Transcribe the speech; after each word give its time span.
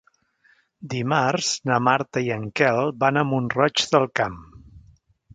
Dimarts 0.93 1.49
na 1.71 1.75
Marta 1.87 2.23
i 2.27 2.31
en 2.35 2.47
Quel 2.59 2.81
van 3.03 3.21
a 3.21 3.25
Mont-roig 3.33 3.83
del 3.93 4.07
Camp. 4.21 4.41